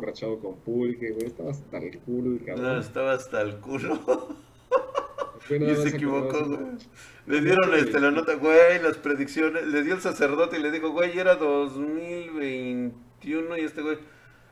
[0.00, 1.26] emborrachado con pulque, güey.
[1.26, 2.64] Estaba hasta el culo, cabrón.
[2.64, 4.34] No, estaba hasta el culo.
[5.50, 6.60] y se equivocó, güey.
[7.26, 9.66] Le dieron este, la nota, güey, las predicciones.
[9.66, 13.98] Le dio el sacerdote y le dijo, güey, era 2021 y este güey.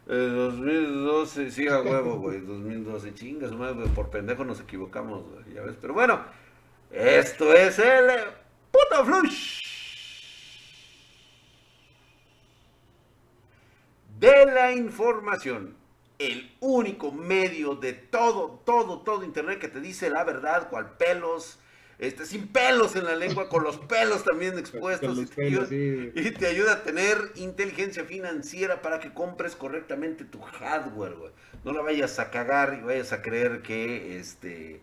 [0.06, 5.60] 2012, eh, sí, a huevo, güey, 2012, chingas, güey, por pendejo nos equivocamos, güey, ya
[5.60, 6.24] ves, pero bueno,
[6.90, 8.08] esto es el
[8.71, 9.67] puto flush
[14.19, 15.76] de la información
[16.18, 21.60] el único medio de todo, todo, todo Internet que te dice la verdad, cual pelos,
[21.98, 26.82] este, sin pelos en la lengua, con los pelos también expuestos, y, te ayuda, a
[26.82, 31.32] tener inteligencia financiera para que compres correctamente tu hardware, güey.
[31.64, 34.80] No la vayas a cagar y vayas a creer que este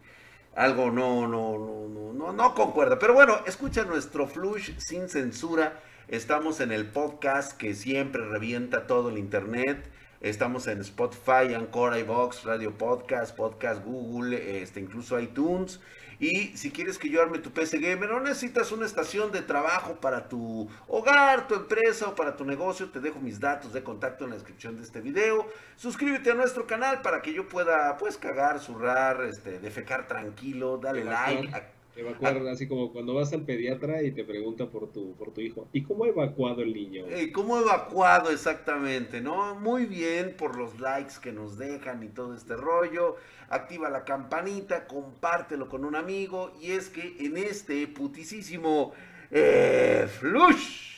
[0.56, 2.98] algo no, no, no, no, no, no concuerda.
[2.98, 5.82] Pero bueno, escucha nuestro flush sin censura.
[6.08, 9.90] Estamos en el podcast que siempre revienta todo el internet.
[10.22, 15.82] Estamos en Spotify, Anchor, iVox, Radio Podcast, Podcast Google, este, incluso iTunes.
[16.20, 19.96] Y si quieres que yo arme tu PC Gamer, no necesitas una estación de trabajo
[19.96, 22.90] para tu hogar, tu empresa o para tu negocio.
[22.90, 25.48] Te dejo mis datos de contacto en la descripción de este video.
[25.76, 30.78] Suscríbete a nuestro canal para que yo pueda, pues, cagar, zurrar, este, defecar tranquilo.
[30.78, 35.32] Dale like, Evacuar, así como cuando vas al pediatra y te pregunta por tu, por
[35.32, 35.68] tu hijo.
[35.72, 37.06] ¿Y cómo ha evacuado el niño?
[37.16, 39.22] ¿Y ¿Cómo ha evacuado exactamente?
[39.22, 39.56] ¿No?
[39.56, 43.16] Muy bien por los likes que nos dejan y todo este rollo.
[43.50, 46.52] Activa la campanita, compártelo con un amigo.
[46.62, 48.94] Y es que en este putisísimo
[49.32, 50.95] eh, flush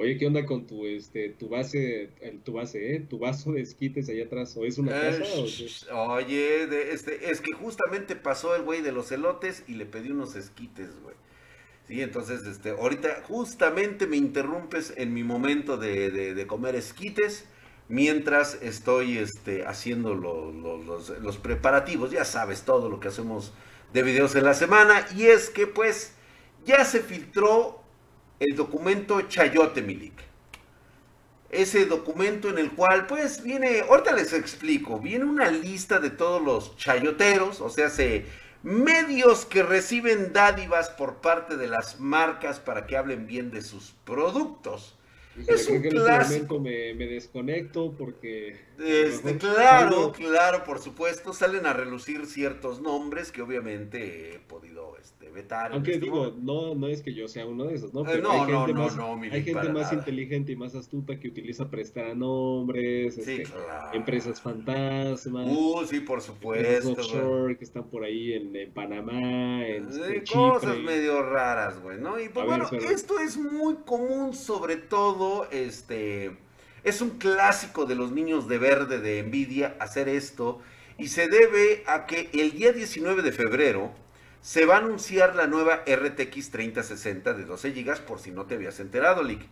[0.00, 2.08] Oye, ¿qué onda con tu este tu base,
[2.42, 3.00] tu base, eh?
[3.00, 5.22] Tu vaso de esquites allá atrás, ¿o es una casa
[5.92, 10.10] o Oye, este, es que justamente pasó el güey de los elotes y le pedí
[10.10, 11.14] unos esquites, güey.
[11.86, 17.44] Sí, entonces, este, ahorita justamente me interrumpes en mi momento de, comer esquites
[17.88, 22.10] mientras estoy este, haciendo los, los preparativos.
[22.10, 23.52] Ya sabes todo lo que hacemos
[23.92, 25.06] de videos en la semana.
[25.14, 26.14] Y es que, pues,
[26.64, 27.79] ya se filtró
[28.40, 30.14] el documento Chayote Milik.
[31.50, 36.42] Ese documento en el cual, pues, viene, ahorita les explico, viene una lista de todos
[36.42, 38.24] los chayoteros, o sea, se,
[38.62, 43.92] medios que reciben dádivas por parte de las marcas para que hablen bien de sus
[44.04, 44.96] productos.
[45.36, 46.58] Es un este clásico.
[46.58, 48.56] Me, me, desconecto porque.
[48.78, 51.32] Este, claro, claro, por supuesto.
[51.32, 55.72] Salen a relucir ciertos nombres que obviamente he podido este, vetar.
[55.72, 58.08] Aunque este digo, no, no es que yo sea uno de esos, ¿no?
[58.10, 61.28] Eh, no, hay gente no, más, no, Hay gente más inteligente y más astuta que
[61.28, 63.44] utiliza prestar a nombres, este,
[63.92, 65.46] empresas fantasmas.
[65.48, 66.92] Uh, sí, por supuesto.
[66.92, 72.18] Offshore que están por ahí en, Panamá, en, este, Cosas medio raras, güey, ¿no?
[72.18, 75.19] Y pues bueno, esto es muy común, sobre todo,
[75.50, 76.36] este.
[76.82, 80.60] Es un clásico de los niños de verde de Nvidia hacer esto
[80.96, 83.92] y se debe a que el día 19 de febrero
[84.40, 88.54] se va a anunciar la nueva RTX 3060 de 12 GB por si no te
[88.54, 89.42] habías enterado, Lick.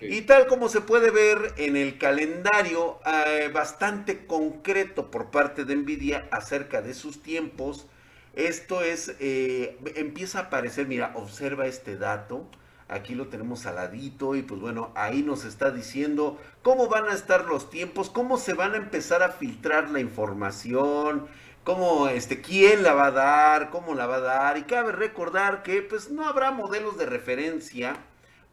[0.00, 5.76] Y tal como se puede ver en el calendario eh, bastante concreto por parte de
[5.76, 7.86] Nvidia acerca de sus tiempos,
[8.34, 12.46] esto es, eh, empieza a aparecer, mira, observa este dato,
[12.90, 17.46] aquí lo tenemos saladito y pues bueno, ahí nos está diciendo cómo van a estar
[17.46, 21.26] los tiempos, cómo se van a empezar a filtrar la información,
[21.64, 24.58] cómo, este, quién la va a dar, cómo la va a dar.
[24.58, 27.96] Y cabe recordar que pues no habrá modelos de referencia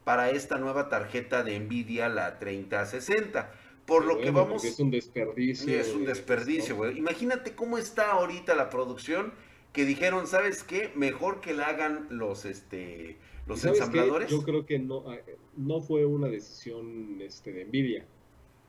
[0.04, 3.50] para esta nueva tarjeta de Nvidia, la 3060.
[3.84, 4.64] Por lo que vamos...
[4.64, 5.80] Es un desperdicio.
[5.80, 6.98] Es un desperdicio, güey.
[6.98, 9.32] Imagínate cómo está ahorita la producción
[9.72, 10.92] que dijeron, ¿sabes qué?
[10.94, 13.16] Mejor que la hagan los, este,
[13.48, 14.30] los ensambladores.
[14.30, 15.16] Yo creo que no, ah,
[15.56, 18.04] no fue una decisión este, de Nvidia.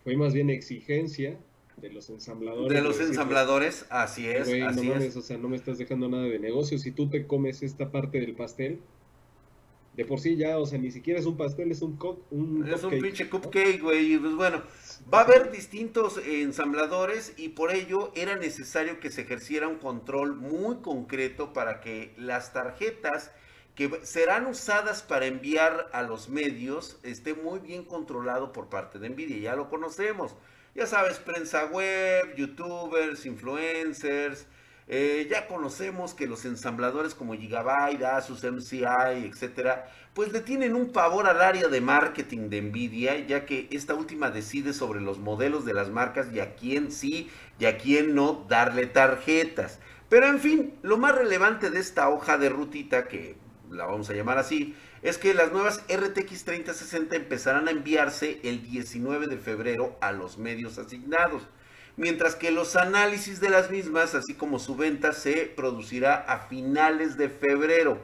[0.04, 1.38] Fue más bien exigencia
[1.78, 2.74] de los ensambladores.
[2.74, 4.48] De los ensambladores, así es.
[4.64, 5.16] así es.
[5.16, 6.78] o sea, no me estás dejando nada de negocio.
[6.78, 8.80] Si tú te comes esta parte del pastel,
[9.96, 12.00] de por sí ya, o sea, ni siquiera es un pastel, es un,
[12.32, 14.18] un Es un pinche cupcake, güey.
[14.18, 14.62] Pues bueno,
[15.14, 20.36] va a haber distintos ensambladores y por ello era necesario que se ejerciera un control
[20.36, 23.32] muy concreto para que las tarjetas
[23.80, 29.08] que serán usadas para enviar a los medios esté muy bien controlado por parte de
[29.08, 29.38] Nvidia.
[29.38, 30.36] Ya lo conocemos.
[30.76, 34.48] Ya sabes, prensa web, youtubers, influencers.
[34.90, 40.92] Eh, ya conocemos que los ensambladores como Gigabyte, Asus, MCI, etcétera, pues le tienen un
[40.92, 45.64] favor al área de marketing de Nvidia, ya que esta última decide sobre los modelos
[45.64, 47.30] de las marcas y a quién sí
[47.60, 49.80] y a quién no darle tarjetas.
[50.10, 53.38] Pero en fin, lo más relevante de esta hoja de rutita, que
[53.72, 58.64] la vamos a llamar así, es que las nuevas RTX 3060 empezarán a enviarse el
[58.64, 61.44] 19 de febrero a los medios asignados,
[61.98, 67.18] mientras que los análisis de las mismas, así como su venta, se producirá a finales
[67.18, 68.00] de febrero.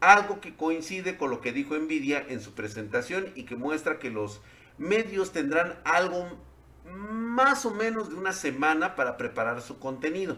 [0.00, 4.10] Algo que coincide con lo que dijo Nvidia en su presentación y que muestra que
[4.10, 4.42] los
[4.76, 6.38] medios tendrán algo
[6.84, 10.36] más o menos de una semana para preparar su contenido.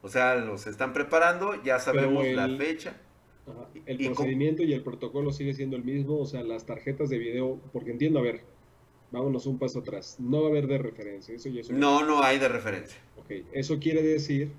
[0.00, 2.94] O sea, los están preparando, ya sabemos la fecha.
[3.86, 7.58] El procedimiento y el protocolo sigue siendo el mismo, o sea, las tarjetas de video,
[7.72, 8.42] porque entiendo, a ver,
[9.10, 12.38] vámonos un paso atrás, no va a haber de referencia, eso ya No, no hay
[12.38, 12.98] de referencia.
[13.18, 14.52] Ok, eso quiere decir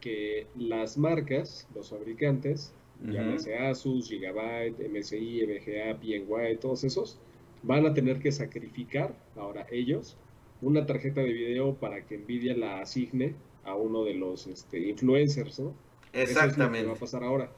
[0.00, 2.72] que las marcas, los fabricantes,
[3.02, 7.18] ya sea Asus, Gigabyte, MSI, EVGA, PNY, todos esos,
[7.62, 10.16] van a tener que sacrificar, ahora ellos,
[10.60, 13.34] una tarjeta de video para que Nvidia la asigne
[13.64, 15.74] a uno de los este, influencers, ¿no?
[16.12, 16.32] Exactamente.
[16.32, 17.50] Eso es lo que va a pasar ahora.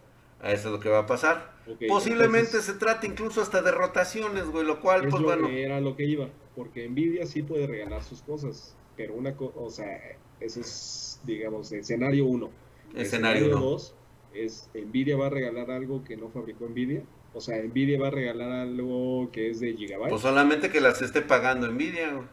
[0.43, 1.53] Eso es lo que va a pasar.
[1.89, 5.49] Posiblemente se trate incluso hasta de rotaciones, güey, lo cual, pues bueno.
[5.49, 9.71] era lo que iba, porque Nvidia sí puede regalar sus cosas, pero una cosa, o
[9.71, 10.01] sea,
[10.41, 12.51] ese es, digamos, escenario uno.
[12.95, 13.95] Escenario 2
[14.35, 17.03] es Nvidia va a regalar algo que no fabricó Nvidia.
[17.35, 20.11] O sea, Nvidia va a regalar algo que es de Gigabyte.
[20.11, 22.27] Pues solamente que las esté pagando Nvidia, güey.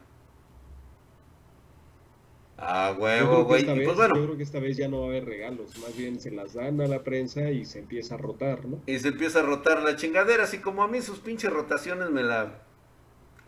[2.60, 3.64] Ah, huevo, güey.
[3.64, 5.78] Pues yo creo que esta vez ya no va a haber regalos.
[5.78, 8.80] Más bien se las dan a la prensa y se empieza a rotar, ¿no?
[8.86, 10.44] Y se empieza a rotar la chingadera.
[10.44, 12.62] Así como a mí sus pinches rotaciones me la.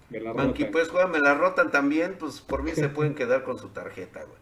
[0.09, 0.55] Me la rotan.
[0.73, 2.17] pues, me la rotan también.
[2.19, 4.41] Pues por mí se pueden quedar con su tarjeta, güey.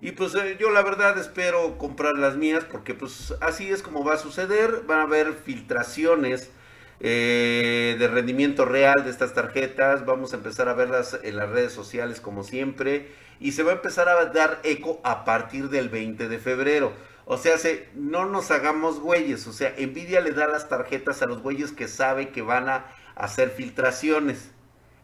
[0.00, 4.04] Y pues eh, yo la verdad espero comprar las mías porque pues así es como
[4.04, 4.82] va a suceder.
[4.86, 6.50] Van a haber filtraciones
[7.04, 10.06] eh, de rendimiento real de estas tarjetas.
[10.06, 13.08] Vamos a empezar a verlas en las redes sociales como siempre
[13.40, 16.92] y se va a empezar a dar eco a partir del 20 de febrero.
[17.24, 19.48] O sea, se, no nos hagamos güeyes.
[19.48, 22.86] O sea, Nvidia le da las tarjetas a los güeyes que sabe que van a
[23.16, 24.52] hacer filtraciones.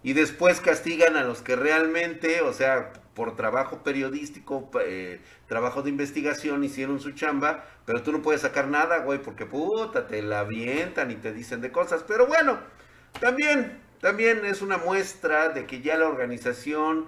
[0.05, 5.19] Y después castigan a los que realmente, o sea, por trabajo periodístico, eh,
[5.49, 7.65] trabajo de investigación, hicieron su chamba.
[7.85, 11.61] Pero tú no puedes sacar nada, güey, porque puta, te la avientan y te dicen
[11.61, 12.05] de cosas.
[12.07, 12.61] Pero bueno,
[13.21, 17.07] también, también es una muestra de que ya la organización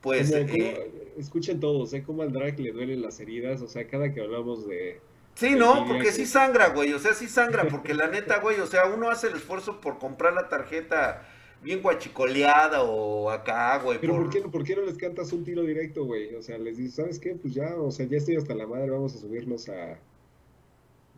[0.00, 0.32] pues.
[0.32, 2.02] Eh, escuchen todos, ¿eh?
[2.02, 3.60] Cómo al drag le duelen las heridas.
[3.60, 4.98] O sea, cada que hablamos de.
[5.34, 6.94] Sí, no, porque sí sangra, güey.
[6.94, 9.98] O sea, sí sangra, porque la neta, güey, o sea, uno hace el esfuerzo por
[9.98, 11.28] comprar la tarjeta
[11.62, 13.98] bien guachicoleada o acá, güey.
[14.00, 14.30] Pero por...
[14.30, 16.34] qué, ¿por qué no les cantas un tiro directo, güey?
[16.34, 17.34] O sea, les dices, ¿sabes qué?
[17.34, 19.98] Pues ya, o sea, ya estoy hasta la madre, vamos a subirnos a.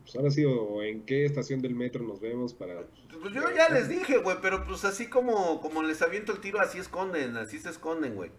[0.02, 2.84] Pues ahora sí, o en qué estación del metro nos vemos para.
[3.20, 6.60] Pues yo ya les dije, güey, pero pues así como, como les aviento el tiro,
[6.60, 8.30] así esconden, así se esconden, güey.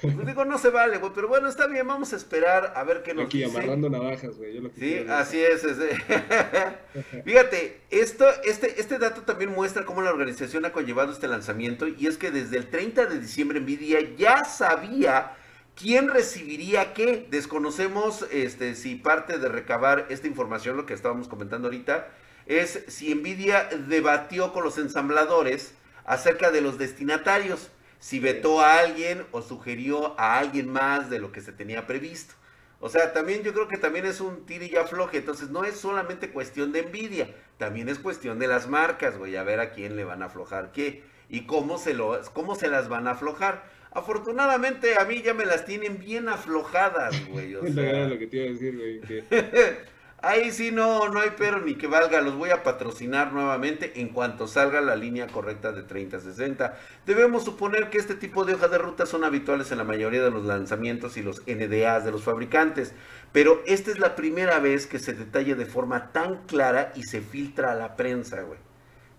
[0.00, 3.02] Pues digo, no se vale, güey, pero bueno, está bien, vamos a esperar a ver
[3.02, 4.60] qué nos Aquí amarrando navajas, güey.
[4.78, 5.62] sí, así es.
[7.24, 12.06] Fíjate, esto, este, este dato también muestra cómo la organización ha conllevado este lanzamiento y
[12.06, 15.36] es que desde el 30 de diciembre Nvidia ya sabía
[15.74, 17.26] quién recibiría qué.
[17.30, 22.08] Desconocemos este, si parte de recabar esta información, lo que estábamos comentando ahorita,
[22.46, 25.74] es si Nvidia debatió con los ensambladores
[26.04, 27.70] acerca de los destinatarios
[28.02, 32.34] si vetó a alguien o sugirió a alguien más de lo que se tenía previsto.
[32.80, 35.18] O sea, también yo creo que también es un tiro y ya floje.
[35.18, 39.44] Entonces no es solamente cuestión de envidia, también es cuestión de las marcas, güey, a
[39.44, 42.88] ver a quién le van a aflojar qué y cómo se, lo, cómo se las
[42.88, 43.62] van a aflojar.
[43.92, 47.54] Afortunadamente a mí ya me las tienen bien aflojadas, güey.
[47.54, 48.08] O sea...
[48.08, 49.00] lo que te iba a decir, güey.
[49.02, 49.76] Que...
[50.24, 54.10] Ahí sí no, no hay pero ni que valga, los voy a patrocinar nuevamente en
[54.10, 56.78] cuanto salga la línea correcta de 3060.
[57.04, 60.30] Debemos suponer que este tipo de hojas de ruta son habituales en la mayoría de
[60.30, 62.94] los lanzamientos y los NDAs de los fabricantes,
[63.32, 67.20] pero esta es la primera vez que se detalla de forma tan clara y se
[67.20, 68.60] filtra a la prensa, güey.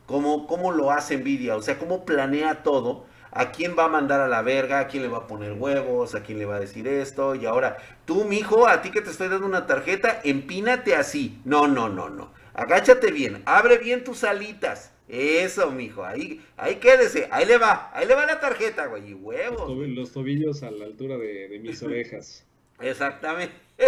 [0.06, 1.58] ¿Cómo, cómo lo hace Nvidia?
[1.58, 5.04] O sea, cómo planea todo a quién va a mandar a la verga, a quién
[5.04, 7.34] le va a poner huevos, a quién le va a decir esto.
[7.36, 11.40] Y ahora, tú, mijo, a ti que te estoy dando una tarjeta, empínate así.
[11.44, 12.32] No, no, no, no.
[12.54, 14.92] Agáchate bien, abre bien tus alitas.
[15.08, 19.14] Eso, mijo, ahí, ahí quédese, ahí le va, ahí le va la tarjeta, güey, y
[19.14, 19.70] huevos.
[19.90, 22.46] Los, tobillos a la altura de, mis orejas.
[22.80, 23.54] Exactamente.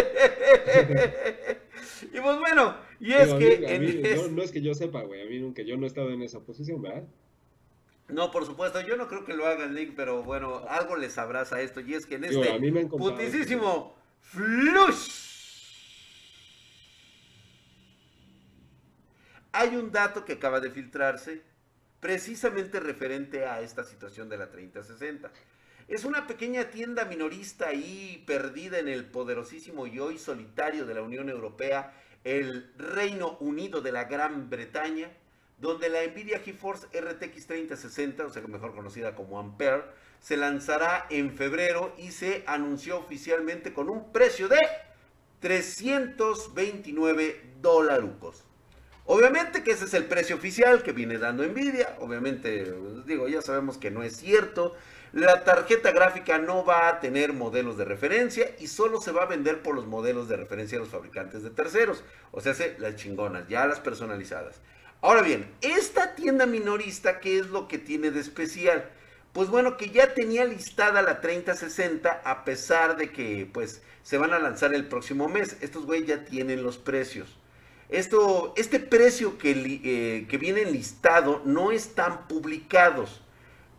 [2.01, 4.29] y pues bueno, y es que...
[4.31, 6.39] no, es que yo sepa, güey, a mí nunca, yo no he estado en esa
[6.41, 7.03] posición, ¿verdad?
[8.07, 11.62] No, por supuesto, yo no creo que lo haga Link, pero bueno, algo les abraza
[11.62, 11.79] esto.
[11.79, 15.25] Y es que en este putisísimo flush
[19.51, 21.41] hay un dato que acaba de filtrarse
[22.00, 25.31] precisamente referente a esta situación de la 3060.
[25.88, 31.01] Es una pequeña tienda minorista ahí perdida en el poderosísimo y hoy solitario de la
[31.01, 31.93] Unión Europea,
[32.24, 35.09] el Reino Unido de la Gran Bretaña
[35.57, 39.83] donde la Nvidia GeForce RTX 3060, o sea, mejor conocida como Ampere,
[40.19, 44.59] se lanzará en febrero y se anunció oficialmente con un precio de
[45.39, 48.45] 329 dólares.
[49.07, 51.95] Obviamente que ese es el precio oficial que viene dando Nvidia.
[52.00, 54.75] Obviamente, pues, digo, ya sabemos que no es cierto.
[55.13, 59.27] La tarjeta gráfica no va a tener modelos de referencia y solo se va a
[59.27, 62.03] vender por los modelos de referencia de los fabricantes de terceros.
[62.31, 64.59] O sea, las chingonas, ya las personalizadas.
[65.05, 68.89] Ahora bien, esta tienda minorista, ¿qué es lo que tiene de especial?
[69.33, 74.33] Pues bueno, que ya tenía listada la 3060 a pesar de que pues se van
[74.33, 75.57] a lanzar el próximo mes.
[75.62, 77.38] Estos güeyes ya tienen los precios.
[77.88, 79.51] Esto, este precio que,
[80.31, 83.21] eh, viene listado no están publicados,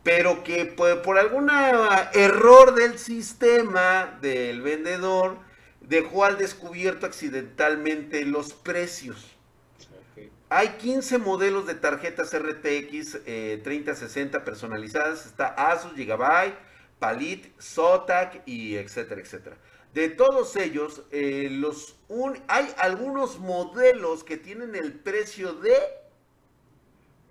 [0.03, 1.49] pero que por, por algún
[2.13, 5.39] error del sistema del vendedor
[5.81, 9.36] dejó al descubierto accidentalmente los precios.
[10.49, 13.19] Hay 15 modelos de tarjetas RTX
[13.63, 15.25] 3060 eh, personalizadas.
[15.25, 16.57] Está Asus, Gigabyte,
[16.99, 19.57] Palit, Zotac y etcétera, etcétera.
[19.93, 21.97] De todos ellos, eh, los
[22.47, 25.75] hay algunos modelos que tienen el precio de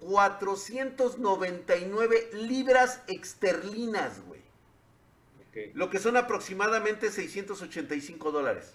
[0.00, 4.36] 499 libras esterlinas, güey.
[5.74, 8.74] Lo que son aproximadamente 685 dólares.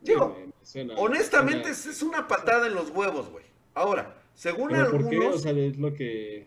[0.00, 0.36] Digo,
[0.96, 3.44] honestamente es una patada en los huevos, güey.
[3.74, 5.02] Ahora, según algunos...
[5.02, 5.26] ¿Por qué?
[5.28, 6.46] O sea, es lo que...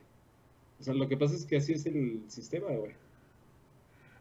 [0.79, 2.93] O sea, lo que pasa es que así es el sistema, güey.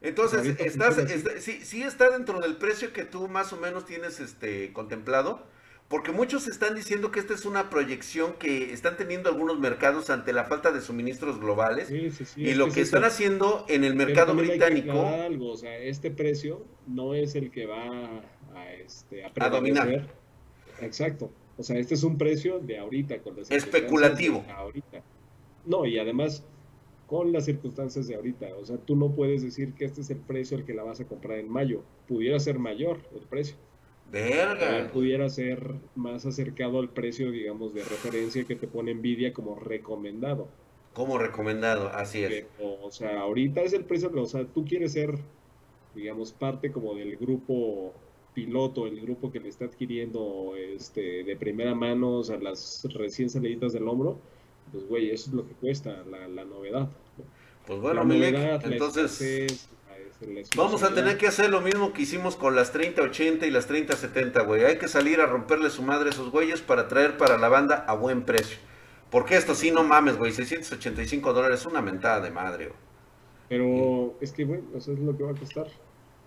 [0.03, 0.97] Entonces, estás,
[1.41, 5.43] sí, sí, está dentro del precio que tú más o menos tienes este contemplado,
[5.89, 10.33] porque muchos están diciendo que esta es una proyección que están teniendo algunos mercados ante
[10.33, 15.07] la falta de suministros globales y lo que, están haciendo en el mercado británico.
[15.07, 18.23] algo, o sea, este precio no es el que va
[18.55, 20.07] a, este, a, dominar.
[20.81, 21.31] Exacto.
[21.57, 23.19] O sea, este es un precio de ahorita.
[23.19, 24.45] Con Especulativo.
[24.49, 25.03] ahorita.
[25.67, 26.45] No, y además
[27.07, 28.47] con las circunstancias de ahorita.
[28.61, 31.01] O sea, tú no puedes decir que este es el precio al que la vas
[31.01, 31.83] a comprar en mayo.
[32.07, 33.57] Pudiera ser mayor el precio.
[34.11, 34.91] Verga.
[34.93, 40.49] Pudiera ser más acercado al precio, digamos, de referencia que te pone Nvidia como recomendado.
[40.95, 42.47] Como recomendado, así es.
[42.59, 45.19] o sea, ahorita es el precio, o sea, tú quieres ser,
[45.95, 47.93] digamos, parte como del grupo
[48.35, 53.29] piloto, el grupo que le está adquiriendo este, de primera mano, o sea, las recién
[53.31, 54.19] saliditas del hombro
[54.73, 56.89] pues güey, eso es lo que cuesta la, novedad.
[57.67, 59.69] Pues bueno, entonces
[60.57, 64.43] vamos a tener que hacer lo mismo que hicimos con las 3080 y las 3070,
[64.43, 64.65] güey.
[64.65, 67.85] Hay que salir a romperle su madre a esos güeyes para traer para la banda
[67.87, 68.59] a buen precio.
[69.11, 72.79] Porque esto sí, no mames, güey, 685 dólares es una mentada de madre, güey.
[73.49, 75.67] Pero es que, güey, eso es lo que va a costar.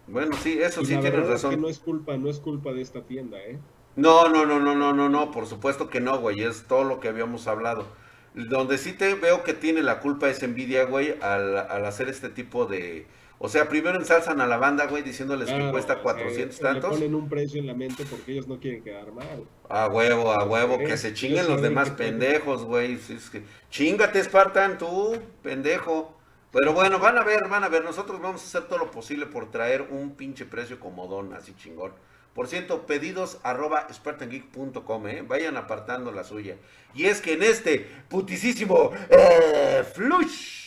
[0.07, 1.51] Bueno, sí, eso sí tienes razón.
[1.51, 3.59] Es que no es culpa, no es culpa de esta tienda, ¿eh?
[3.95, 6.99] No, no, no, no, no, no, no, por supuesto que no, güey, es todo lo
[6.99, 7.85] que habíamos hablado.
[8.33, 12.65] Donde sí te veo que tiene la culpa es Nvidia, güey, al, hacer este tipo
[12.65, 13.05] de...
[13.37, 16.91] O sea, primero ensalzan a la banda, güey, diciéndoles que cuesta 400 tantos.
[16.91, 19.45] Le ponen un precio en la mente porque ellos no quieren quedar mal.
[19.69, 22.93] A huevo, a huevo, que se chinguen los demás pendejos, güey.
[22.93, 23.43] Es que...
[23.69, 26.17] Chingate, Spartan, tú, pendejo.
[26.53, 27.83] Pero bueno, van a ver, van a ver.
[27.83, 31.93] Nosotros vamos a hacer todo lo posible por traer un pinche precio comodón, así chingón.
[32.35, 35.23] Por cierto, pedidos arroba spartangeek.com, ¿eh?
[35.27, 36.57] vayan apartando la suya.
[36.93, 40.62] Y es que en este putisísimo eh, flush.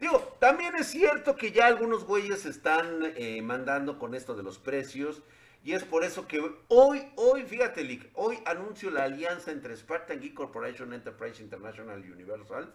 [0.00, 4.58] Digo, también es cierto que ya algunos güeyes están eh, mandando con esto de los
[4.58, 5.22] precios.
[5.64, 10.20] Y es por eso que hoy, hoy, fíjate, Lick, hoy anuncio la alianza entre Spartan
[10.20, 12.72] Geek Corporation Enterprise International Universal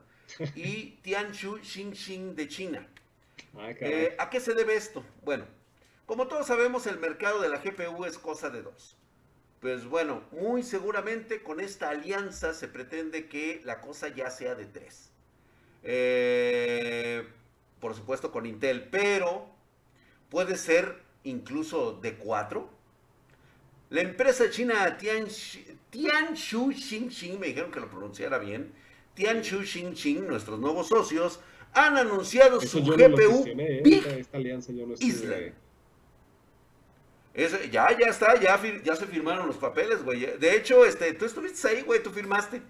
[0.53, 2.87] y Tianshu Xinxin de China.
[3.55, 5.03] Ah, eh, ¿A qué se debe esto?
[5.23, 5.45] Bueno,
[6.05, 8.97] como todos sabemos, el mercado de la GPU es cosa de dos.
[9.61, 14.65] Pues bueno, muy seguramente con esta alianza se pretende que la cosa ya sea de
[14.65, 15.12] tres.
[15.83, 17.27] Eh,
[17.79, 19.47] por supuesto con Intel, pero
[20.29, 22.69] puede ser incluso de cuatro.
[23.89, 28.71] La empresa china Tianshu Xinxin, me dijeron que lo pronunciara bien,
[29.13, 31.39] Tianshu Xinxin, nuestros nuevos socios,
[31.73, 33.81] han anunciado su GPU ¿eh?
[33.83, 34.95] Big esta, alianza yo no
[37.71, 40.37] ya, ya está, ya, ya se firmaron los papeles, güey.
[40.37, 42.61] De hecho, este, tú estuviste ahí, güey, tú firmaste.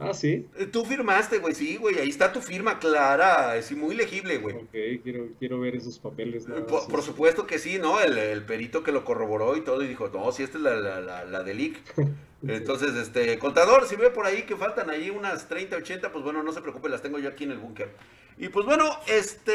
[0.00, 0.48] Ah, sí.
[0.56, 1.98] Eh, tú firmaste, güey, sí, güey.
[1.98, 4.56] Ahí está tu firma clara, es muy legible, güey.
[4.56, 6.46] Ok, quiero, quiero ver esos papeles.
[6.66, 8.00] por, supuesto que sí, ¿no?
[8.00, 11.24] El, perito que lo corroboró y todo, y dijo, no, si esta es la, la,
[11.24, 11.78] la, de Lick.
[12.42, 16.42] Entonces, este, contador, si ve por ahí que faltan ahí unas 30, 80, pues bueno,
[16.42, 17.90] no se preocupe, las tengo yo aquí en el búnker.
[18.38, 19.52] Y pues bueno, este,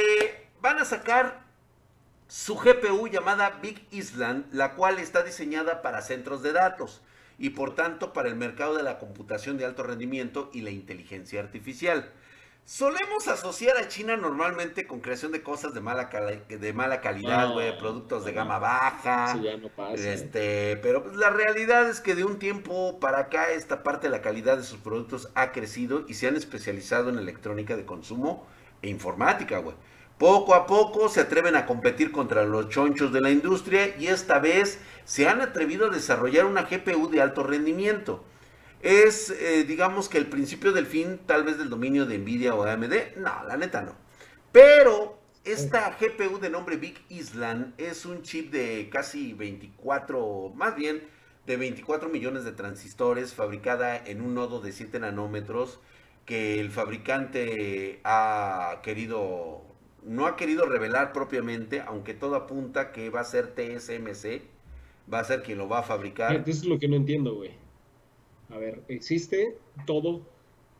[0.61, 1.43] van a sacar
[2.27, 7.01] su GPU llamada Big Island, la cual está diseñada para centros de datos.
[7.37, 11.39] Y por tanto para el mercado de la computación de alto rendimiento y la inteligencia
[11.41, 12.11] artificial.
[12.67, 16.09] Solemos asociar a China normalmente con creación de cosas de mala,
[16.49, 19.39] de mala calidad, güey, productos de gama baja.
[19.39, 19.93] ya no pasa.
[19.93, 24.11] Este, pero pues, la realidad es que de un tiempo para acá esta parte de
[24.11, 28.47] la calidad de sus productos ha crecido y se han especializado en electrónica de consumo
[28.81, 29.75] e informática, güey.
[30.17, 34.39] Poco a poco se atreven a competir contra los chonchos de la industria y esta
[34.39, 38.23] vez se han atrevido a desarrollar una GPU de alto rendimiento
[38.85, 42.63] es, eh, digamos que el principio del fin, tal vez del dominio de Nvidia o
[42.63, 43.17] AMD.
[43.17, 43.95] No, la neta no.
[44.51, 51.01] Pero esta GPU de nombre Big Island es un chip de casi 24, más bien
[51.47, 55.79] de 24 millones de transistores, fabricada en un nodo de 7 nanómetros
[56.27, 59.65] que el fabricante ha querido,
[60.05, 64.41] no ha querido revelar propiamente, aunque todo apunta que va a ser TSMC,
[65.11, 66.35] va a ser quien lo va a fabricar.
[66.35, 67.51] Eso es lo que no entiendo, güey.
[68.49, 70.21] A ver, existe todo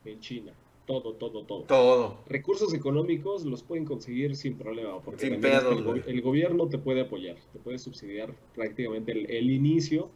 [0.04, 0.52] en China.
[0.86, 1.62] Todo, todo, todo.
[1.64, 2.18] Todo.
[2.28, 7.58] Recursos económicos los pueden conseguir sin problema, porque sin el, gobierno te puede apoyar, te
[7.58, 10.10] puede subsidiar prácticamente el, inicio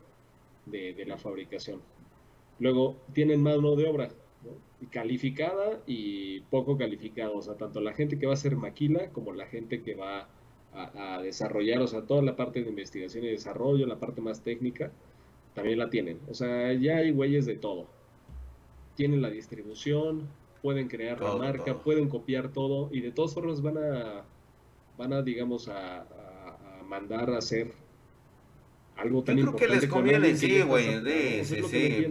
[0.66, 1.80] de, la fabricación.
[2.60, 4.10] Luego tienen mano de obra,
[4.86, 9.32] calificada y poco calificada, o sea, tanto la gente que va a hacer maquila como
[9.32, 10.28] la gente que va
[10.72, 14.42] a, a desarrollar, o sea, toda la parte de investigación y desarrollo, la parte más
[14.42, 14.90] técnica
[15.54, 16.18] también la tienen.
[16.28, 17.86] O sea, ya hay güeyes de todo.
[18.94, 20.28] Tienen la distribución,
[20.62, 24.24] pueden crear la marca, pueden copiar todo y de todas formas van a,
[24.98, 26.06] van a digamos, a,
[26.86, 27.72] mandar a hacer
[28.96, 31.44] algo tan Yo creo que les conviene, sí, güey.
[31.44, 32.06] Sí, sí,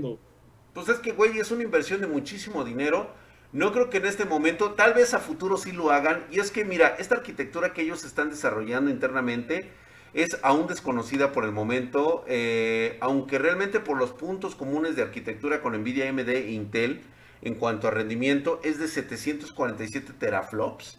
[0.80, 3.14] Pues es que, güey, es una inversión de muchísimo dinero.
[3.52, 6.26] No creo que en este momento, tal vez a futuro sí lo hagan.
[6.32, 9.72] Y es que, mira, esta arquitectura que ellos están desarrollando internamente,
[10.14, 15.60] es aún desconocida por el momento, eh, aunque realmente por los puntos comunes de arquitectura
[15.60, 17.02] con NVIDIA, AMD e Intel,
[17.42, 20.98] en cuanto a rendimiento, es de 747 teraflops.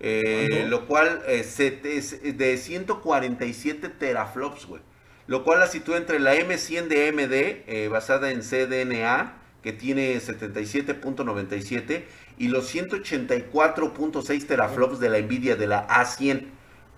[0.00, 4.82] Eh, lo cual es de 147 teraflops, güey.
[5.26, 7.32] Lo cual la sitúa entre la M100 de AMD,
[7.66, 12.04] eh, basada en CDNA, que tiene 77.97,
[12.36, 16.48] y los 184.6 teraflops de la NVIDIA de la A100.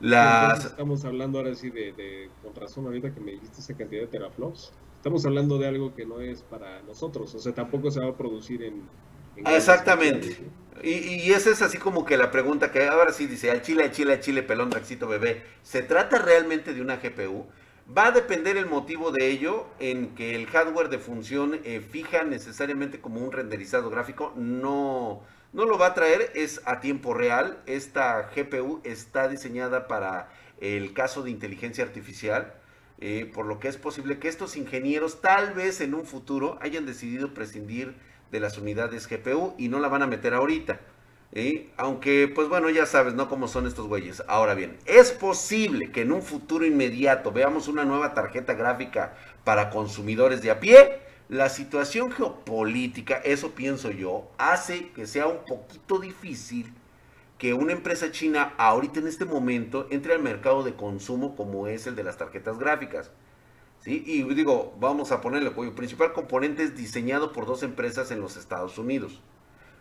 [0.00, 4.72] Estamos hablando ahora sí de, con razón ahorita que me dijiste esa cantidad de teraflops.
[4.96, 8.16] Estamos hablando de algo que no es para nosotros, o sea, tampoco se va a
[8.16, 8.82] producir en...
[9.36, 10.38] Exactamente.
[10.82, 13.84] Y, y, esa es así como que la pregunta que ahora sí dice, al chile,
[13.84, 17.46] al chile, al chile, pelón, Draxito, bebé, ¿se trata realmente de una GPU?
[17.86, 22.24] Va a depender el motivo de ello en que el hardware de función eh, fija
[22.24, 25.22] necesariamente como un renderizado gráfico, no
[25.56, 27.62] no lo va a traer, es a tiempo real.
[27.64, 30.28] Esta GPU está diseñada para
[30.60, 32.52] el caso de inteligencia artificial,
[32.98, 36.84] eh, por lo que es posible que estos ingenieros tal vez en un futuro hayan
[36.84, 37.94] decidido prescindir
[38.30, 40.78] de las unidades GPU y no la van a meter ahorita.
[41.76, 43.28] Aunque, pues bueno, ya sabes, ¿no?
[43.28, 44.22] Cómo son estos güeyes.
[44.26, 49.68] Ahora bien, es posible que en un futuro inmediato veamos una nueva tarjeta gráfica para
[49.70, 55.98] consumidores de a pie la situación geopolítica, eso pienso yo, hace que sea un poquito
[55.98, 56.72] difícil
[57.36, 61.86] que una empresa china ahorita en este momento entre al mercado de consumo como es
[61.86, 63.10] el de las tarjetas gráficas.
[63.84, 68.36] Y digo, vamos a ponerle, cuyo principal componente es diseñado por dos empresas en los
[68.36, 69.20] Estados Unidos.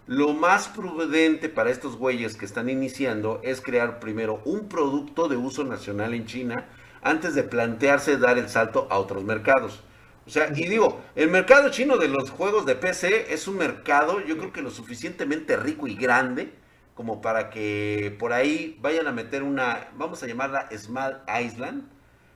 [0.08, 5.36] Lo más prudente para estos güeyes que están iniciando es crear primero un producto de
[5.36, 6.68] uso nacional en China
[7.02, 9.82] antes de plantearse dar el salto a otros mercados.
[10.28, 14.20] O sea, y digo, el mercado chino de los juegos de PC es un mercado,
[14.22, 16.54] yo creo que lo suficientemente rico y grande
[16.96, 21.84] como para que por ahí vayan a meter una, vamos a llamarla Small Island.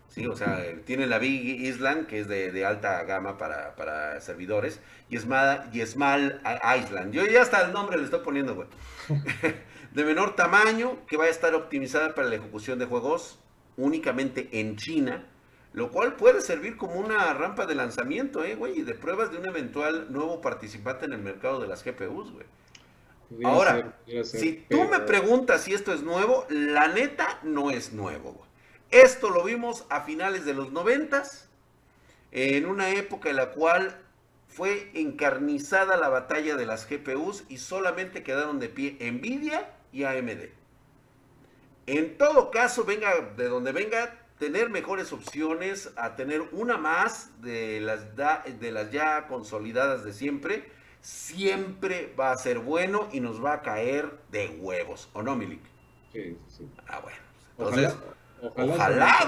[0.09, 5.17] Sí, o sea, tiene la Big Island, que es de, alta gama para, servidores, y
[5.17, 6.41] Small, y Small
[6.77, 7.13] Island.
[7.13, 8.67] Yo ya hasta el nombre le estoy poniendo, güey.
[9.93, 13.39] de menor tamaño, que va a estar optimizada para la ejecución de juegos
[13.77, 15.25] únicamente en China
[15.73, 18.79] lo cual puede servir como una rampa de lanzamiento, ¿eh, güey?
[18.79, 22.45] Y de pruebas de un eventual nuevo participante en el mercado de las GPUs, güey.
[23.43, 28.48] Ahora, si tú me preguntas si esto es nuevo, la neta no es nuevo, güey.
[28.91, 31.47] Esto lo vimos a finales de los noventas,
[32.31, 33.95] en una época en la cual
[34.47, 40.49] fue encarnizada la batalla de las GPUs y solamente quedaron de pie Nvidia y AMD.
[41.85, 47.79] En todo caso, venga de donde venga, tener mejores opciones, a tener una más de
[47.81, 50.71] las, de las ya consolidadas de siempre,
[51.01, 55.61] siempre va a ser bueno y nos va a caer de huevos, ¿o no, Milik?
[56.11, 56.67] Sí, sí.
[56.87, 57.17] Ah, bueno.
[57.57, 58.15] Entonces, ojalá,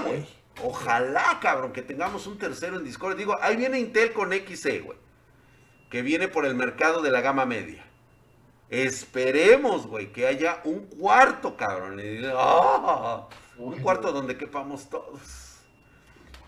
[0.04, 0.26] güey.
[0.62, 3.16] Ojalá, cabrón, que tengamos un tercero en Discord.
[3.16, 4.98] Digo, ahí viene Intel con XE, güey.
[5.90, 7.84] Que viene por el mercado de la gama media.
[8.68, 12.00] Esperemos, güey, que haya un cuarto, cabrón.
[12.34, 13.28] ¡ah!
[13.58, 15.58] Un cuarto donde quepamos todos.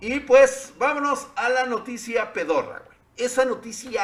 [0.01, 2.99] Y pues, vámonos a la noticia pedorra, güey.
[3.17, 4.03] Esa noticia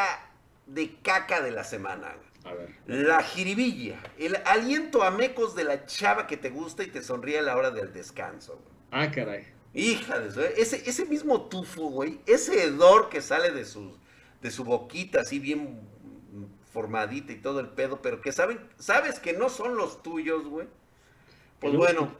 [0.67, 2.30] de caca de la semana, güey.
[2.45, 2.71] A ver.
[2.87, 7.39] La jiribilla, el aliento a mecos de la chava que te gusta y te sonríe
[7.39, 8.55] a la hora del descanso.
[8.55, 9.05] Güey.
[9.05, 9.47] Ah, caray.
[9.73, 13.97] Hija de ese, ese mismo tufo, güey, ese hedor que sale de su,
[14.43, 15.81] de su boquita así bien
[16.73, 20.67] formadita y todo el pedo, pero que saben, sabes que no son los tuyos, güey.
[21.61, 22.17] Pues bueno,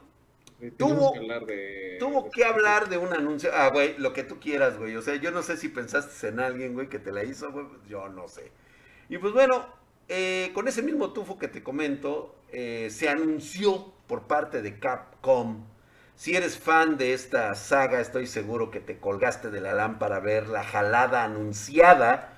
[0.77, 3.49] tuvo que, hablar de, tuvo que hablar de un anuncio.
[3.53, 4.95] Ah, güey, lo que tú quieras, güey.
[4.95, 7.65] O sea, yo no sé si pensaste en alguien, güey, que te la hizo, güey.
[7.87, 8.51] Yo no sé.
[9.09, 9.65] Y pues bueno,
[10.07, 15.63] eh, con ese mismo tufo que te comento, eh, se anunció por parte de Capcom
[16.21, 20.19] si eres fan de esta saga, estoy seguro que te colgaste de la lámpara a
[20.19, 22.33] ver la jalada anunciada.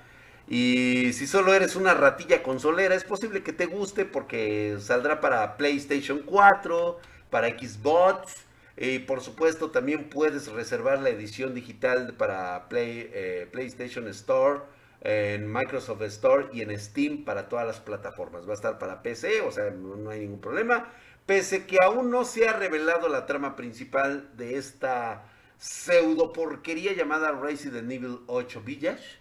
[0.48, 5.58] Y si solo eres una ratilla consolera, es posible que te guste porque saldrá para
[5.58, 6.98] PlayStation 4,
[7.28, 8.32] para Xbox.
[8.78, 14.60] Y por supuesto también puedes reservar la edición digital para Play, eh, PlayStation Store,
[15.04, 18.48] en Microsoft Store y en Steam para todas las plataformas.
[18.48, 20.90] Va a estar para PC, o sea, no hay ningún problema.
[21.26, 25.26] Pese que aún no se ha revelado la trama principal de esta
[25.58, 29.18] pseudo porquería llamada Resident Evil 8 Village,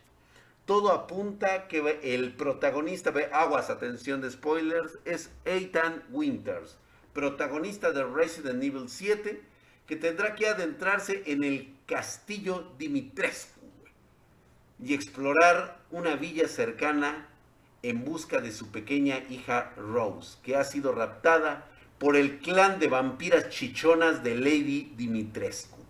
[0.66, 6.78] todo apunta que el protagonista, de aguas, atención de spoilers, es Ethan Winters,
[7.14, 9.42] protagonista de Resident Evil 7,
[9.86, 13.53] que tendrá que adentrarse en el castillo Dimitrescu
[14.84, 17.30] y explorar una villa cercana
[17.84, 21.68] en busca de su pequeña hija Rose, que ha sido raptada
[22.00, 25.84] por el clan de vampiras chichonas de Lady Dimitrescu.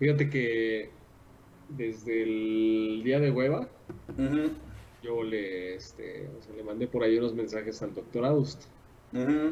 [0.00, 0.88] Fíjate que
[1.68, 3.68] desde el día de hueva,
[5.02, 8.64] yo le, este, le mandé por ahí unos mensajes al doctor Aust.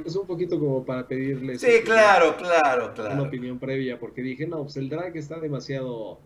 [0.07, 3.15] Es un poquito como para pedirle sí, claro, claro, claro.
[3.15, 6.19] una opinión previa, porque dije, no, pues el drag está demasiado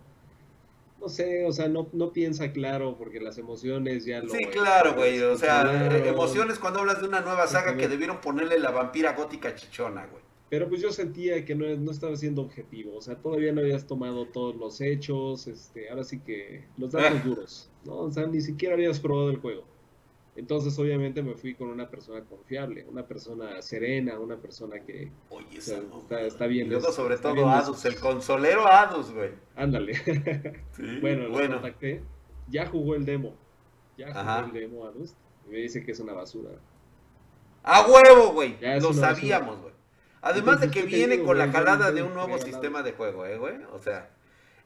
[1.03, 4.29] no sé, o sea, no, no piensa claro porque las emociones ya lo...
[4.29, 8.61] Sí, claro, güey, o sea, emociones cuando hablas de una nueva saga que debieron ponerle
[8.61, 10.23] la vampira gótica chichona, güey.
[10.49, 13.87] Pero pues yo sentía que no, no estaba siendo objetivo, o sea, todavía no habías
[13.87, 17.23] tomado todos los hechos, este, ahora sí que los datos ah.
[17.25, 17.97] duros, ¿no?
[17.97, 19.65] O sea, ni siquiera habías probado el juego.
[20.35, 25.59] Entonces, obviamente, me fui con una persona confiable, una persona serena, una persona que Oye,
[25.59, 26.71] está, está, bien.
[26.71, 29.31] Luego, sobre todo Adus, el consolero Adus, güey.
[29.57, 29.95] Ándale.
[31.03, 32.03] bueno, lo contacté.
[32.49, 33.35] Ya jugó el demo.
[33.99, 35.15] Ya jugó el demo Adus.
[35.47, 36.51] Y me dice que es una basura.
[37.63, 38.57] ¡A huevo, güey!
[38.81, 39.75] Lo sabíamos, güey.
[40.23, 43.57] Además de que viene con la jalada de un nuevo sistema de juego, ¿eh, güey?
[43.73, 44.11] O sea.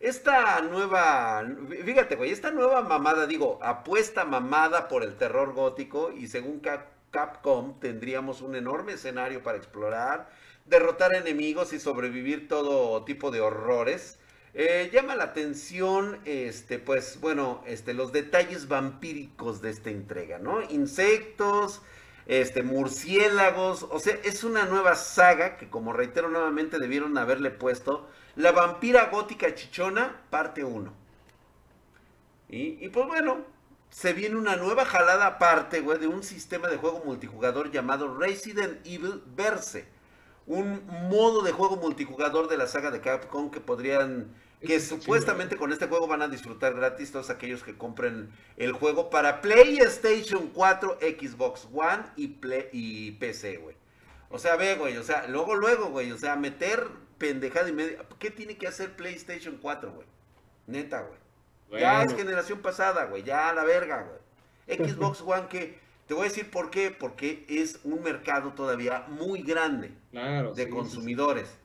[0.01, 1.43] Esta nueva,
[1.85, 6.61] fíjate, güey, esta nueva mamada, digo, apuesta mamada por el terror gótico y según
[7.11, 10.29] Capcom tendríamos un enorme escenario para explorar,
[10.67, 14.19] derrotar enemigos y sobrevivir todo tipo de horrores.
[14.53, 20.63] Eh, llama la atención, este, pues, bueno, este, los detalles vampíricos de esta entrega, ¿no?
[20.71, 21.83] Insectos,
[22.27, 28.09] este, murciélagos, o sea, es una nueva saga que, como reitero nuevamente, debieron haberle puesto
[28.37, 30.93] la vampira gótica chichona, parte 1.
[32.49, 33.39] Y, pues bueno,
[33.91, 38.87] se viene una nueva jalada aparte, güey, de un sistema de juego multijugador llamado Resident
[38.87, 39.89] Evil Verse.
[40.47, 45.73] Un modo de juego multijugador de la saga de Capcom que podrían que supuestamente con
[45.73, 50.99] este juego van a disfrutar gratis todos aquellos que compren el juego para PlayStation 4,
[51.01, 53.77] Xbox One y, Play, y PC, güey.
[54.31, 57.99] O sea, ve, güey, o sea, luego, luego, güey, o sea, meter pendejada y media.
[58.19, 60.07] ¿Qué tiene que hacer PlayStation 4, güey?
[60.67, 61.81] Neta, güey.
[61.81, 63.23] Ya es generación pasada, güey.
[63.23, 64.79] Ya la verga, güey.
[64.79, 65.85] Xbox One que...
[66.07, 66.93] Te voy a decir por qué.
[66.93, 71.59] Porque es un mercado todavía muy grande de consumidores.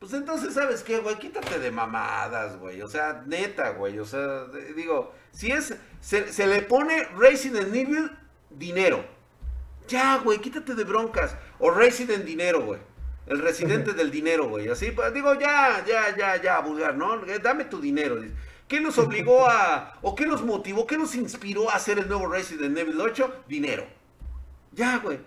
[0.00, 1.16] Pues entonces, ¿sabes qué, güey?
[1.18, 2.82] Quítate de mamadas, güey.
[2.82, 3.98] O sea, neta, güey.
[4.00, 5.76] O sea, digo, si es...
[6.00, 8.10] Se, se le pone Resident Evil
[8.50, 9.04] dinero.
[9.86, 11.36] Ya, güey, quítate de broncas.
[11.58, 12.80] O Resident dinero, güey.
[13.26, 14.68] El residente del dinero, güey.
[14.68, 17.24] Así, pues, digo, ya, ya, ya, ya, vulgar, ¿no?
[17.26, 18.20] Eh, dame tu dinero.
[18.68, 22.26] ¿Qué nos obligó a, o qué nos motivó, qué nos inspiró a hacer el nuevo
[22.26, 23.44] Resident Evil 8?
[23.46, 23.86] Dinero.
[24.72, 25.18] Ya, güey.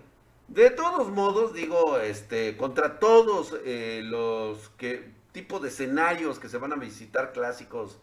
[0.48, 6.56] De todos modos, digo, este, contra todos eh, los que, tipo de escenarios que se
[6.56, 7.98] van a visitar clásicos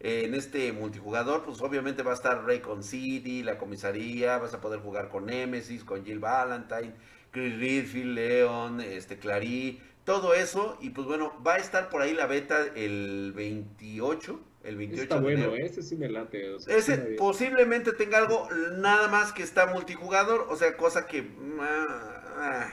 [0.00, 4.60] eh, en este multijugador, pues obviamente va a estar Raycon City, la comisaría, vas a
[4.62, 6.94] poder jugar con Nemesis, con Jill Valentine,
[7.30, 10.76] Chris Redfield, Leon, este, Clary, todo eso.
[10.80, 14.40] Y pues bueno, va a estar por ahí la beta el 28.
[14.64, 16.56] El 28 está bueno, ese sí me late.
[16.68, 21.30] ese posiblemente tenga algo nada más que está multijugador, o sea, cosa que...
[21.60, 22.70] Ah.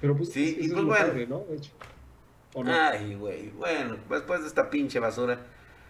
[0.00, 1.26] Pero pues, sí, y pues bueno.
[1.28, 1.44] ¿no?
[1.50, 1.72] De hecho.
[2.64, 5.40] Ay, güey, bueno, después de esta pinche basura.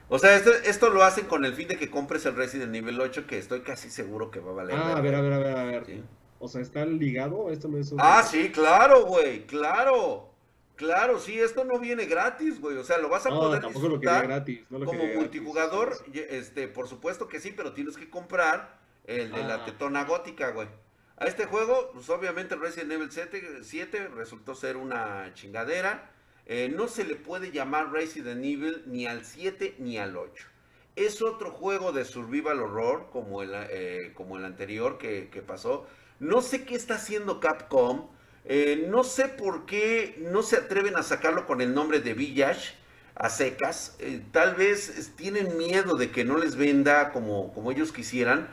[0.08, 3.00] O sea, esto, esto, lo hacen con el fin de que compres el Resident Nivel
[3.00, 4.76] 8, que estoy casi seguro que va a valer.
[4.76, 6.02] Ah, a ver, a ver, a ver, a ver.
[6.38, 7.50] O sea, ¿está ligado?
[7.50, 10.30] Esto no es Ah, sí, claro, güey, claro.
[10.76, 12.76] Claro, sí, esto no viene gratis, güey.
[12.76, 15.96] O sea, lo vas a poder disfrutar gratis, como multijugador.
[16.12, 19.64] Este, por supuesto que sí, pero tienes que comprar el de la ah.
[19.64, 20.68] tetona gótica, güey.
[21.16, 26.10] A este juego, pues obviamente Resident Evil 7, 7 resultó ser una chingadera.
[26.44, 30.46] Eh, no se le puede llamar Resident Evil ni al 7 ni al 8.
[30.94, 35.86] Es otro juego de survival horror como el, eh, como el anterior que, que pasó.
[36.18, 38.08] No sé qué está haciendo Capcom
[38.48, 42.76] eh, no sé por qué no se atreven a sacarlo con el nombre de Village
[43.16, 43.96] a secas.
[43.98, 48.48] Eh, tal vez tienen miedo de que no les venda como, como ellos quisieran.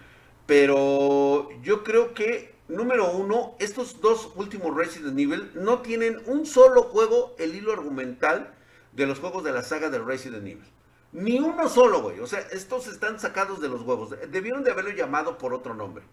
[0.47, 6.83] Pero yo creo que, número uno, estos dos últimos Resident Evil no tienen un solo
[6.83, 8.53] juego, el hilo argumental
[8.93, 10.65] de los juegos de la saga de Resident Evil.
[11.11, 12.19] Ni uno solo, güey.
[12.19, 14.15] O sea, estos están sacados de los huevos.
[14.31, 16.03] Debieron de haberlo llamado por otro nombre.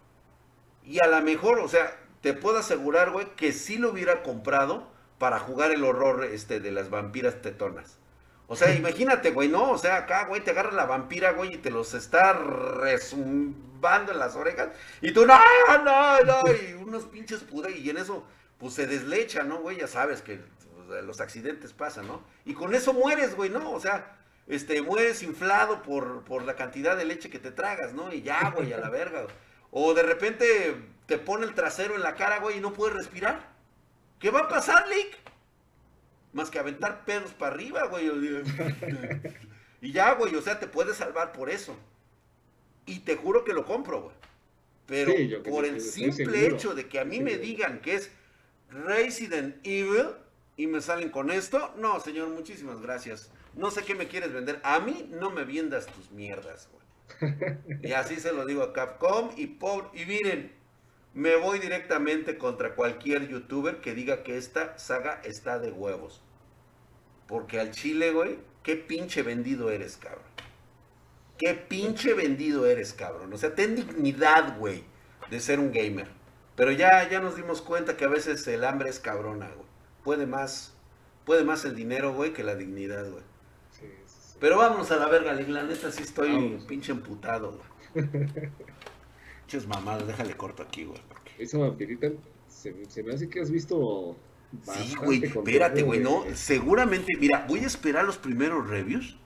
[0.90, 4.90] Y a lo mejor, o sea, te puedo asegurar, güey, que sí lo hubiera comprado
[5.18, 7.98] para jugar el horror este de las vampiras tetonas.
[8.48, 9.70] O sea, imagínate, güey, ¿no?
[9.70, 14.18] O sea, acá, güey, te agarra la vampira, güey, y te los está resumbando en
[14.18, 14.70] las orejas.
[15.00, 15.38] Y tú, no,
[15.84, 18.24] no, no, y unos pinches pude, y en eso,
[18.58, 19.76] pues se deslecha, ¿no, güey?
[19.76, 20.40] Ya sabes que
[20.88, 22.24] pues, los accidentes pasan, ¿no?
[22.44, 23.70] Y con eso mueres, güey, ¿no?
[23.70, 28.12] O sea, este, mueres inflado por, por la cantidad de leche que te tragas, ¿no?
[28.12, 29.28] Y ya, güey, a la verga.
[29.70, 30.74] O de repente
[31.06, 33.50] te pone el trasero en la cara, güey, y no puedes respirar.
[34.18, 35.18] ¿Qué va a pasar, Lick?
[36.32, 38.08] Más que aventar pedos para arriba, güey.
[39.80, 41.76] y ya, güey, o sea, te puedes salvar por eso.
[42.86, 44.14] Y te juro que lo compro, güey.
[44.86, 48.10] Pero por el simple hecho de que a mí me digan que es
[48.70, 50.08] Resident Evil
[50.56, 53.30] y me salen con esto, no, señor, muchísimas gracias.
[53.54, 54.60] No sé qué me quieres vender.
[54.64, 56.79] A mí no me vendas tus mierdas, güey.
[57.82, 60.52] y así se lo digo a Capcom y pobre, y miren,
[61.12, 66.22] me voy directamente contra cualquier youtuber que diga que esta saga está de huevos.
[67.26, 70.22] Porque al chile, güey, qué pinche vendido eres, cabrón.
[71.38, 73.32] Qué pinche vendido eres, cabrón.
[73.32, 74.84] O sea, ten dignidad, güey,
[75.30, 76.08] de ser un gamer.
[76.54, 79.68] Pero ya, ya nos dimos cuenta que a veces el hambre es cabrona, güey.
[80.04, 80.74] Puede más,
[81.24, 83.24] puede más el dinero, güey, que la dignidad, güey.
[84.40, 87.60] Pero vamos a la verga, la neta sí estoy pinche emputado,
[87.94, 88.06] güey.
[89.46, 91.00] Ches mamadas, déjale corto aquí, güey.
[91.38, 92.08] Esa vampirita
[92.48, 94.16] se, me hace que has visto.
[94.62, 96.24] Sí, güey, espérate, güey, no.
[96.34, 99.16] Seguramente, mira, voy a esperar los primeros reviews.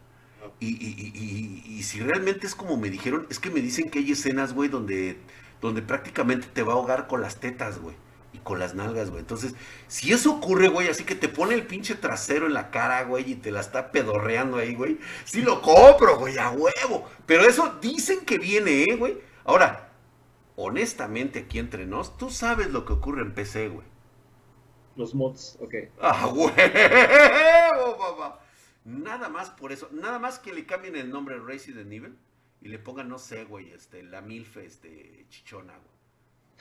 [0.60, 4.00] Y, y, y, y, si realmente es como me dijeron, es que me dicen que
[4.00, 5.16] hay escenas, güey, donde,
[5.60, 7.96] donde prácticamente te va a ahogar con las tetas, güey.
[8.34, 9.20] Y con las nalgas, güey.
[9.20, 9.54] Entonces,
[9.86, 13.30] si eso ocurre, güey, así que te pone el pinche trasero en la cara, güey,
[13.30, 14.98] y te la está pedorreando ahí, güey.
[15.24, 17.08] Sí lo compro, güey, a huevo.
[17.26, 19.18] Pero eso dicen que viene, ¿eh, güey?
[19.44, 19.92] Ahora,
[20.56, 23.86] honestamente aquí entre nos, tú sabes lo que ocurre en PC, güey.
[24.96, 25.74] Los mods, ok.
[26.00, 28.40] ¡Ah, huevo, papá!
[28.84, 32.18] Nada más por eso, nada más que le cambien el nombre Resident Evil
[32.60, 35.93] y le pongan, no sé, güey, este, la MILF, este, chichona, güey.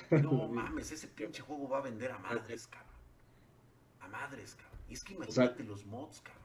[0.09, 2.93] No mames, ese pinche juego va a vender a madres, cabrón.
[4.01, 4.79] A madres, cabrón.
[4.89, 6.43] Y es que imagínate los mods, cabrón.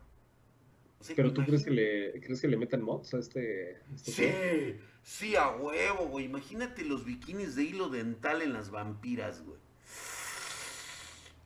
[1.15, 5.37] Pero tú crees que le crees que le metan mods a este, este Sí, sí,
[5.37, 6.25] a huevo, güey.
[6.25, 9.59] Imagínate los bikinis de hilo dental en las vampiras, güey.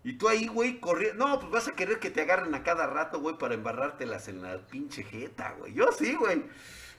[0.04, 1.26] Y tú ahí, güey, corriendo.
[1.26, 4.42] No, pues vas a querer que te agarren a cada rato, güey, para embarrártelas en
[4.42, 5.74] la pinche jeta, güey.
[5.74, 6.42] Yo sí, güey.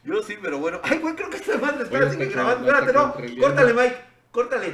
[0.03, 0.79] Yo sí, pero bueno.
[0.83, 2.67] Ay, güey, creo que esta madre está, sigue grabando.
[2.67, 3.41] Espérate, no.
[3.41, 4.12] Córtale, Mike.
[4.33, 4.67] Córtale.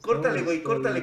[0.00, 1.00] Córtale, güey, córtale.